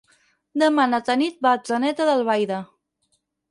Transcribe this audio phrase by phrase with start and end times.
[0.63, 2.61] Demà na Tanit va a Atzeneta d'Albaida.